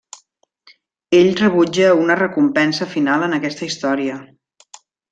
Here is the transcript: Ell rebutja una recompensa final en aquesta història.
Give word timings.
Ell 1.17 1.29
rebutja 1.41 1.91
una 2.05 2.17
recompensa 2.23 2.91
final 2.97 3.29
en 3.31 3.39
aquesta 3.41 3.67
història. 3.71 4.21